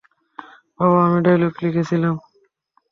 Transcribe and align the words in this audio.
বাবা 0.79 0.99
আমি 1.05 1.19
ডায়লগ 1.25 1.53
লিখছিলাম। 1.63 2.15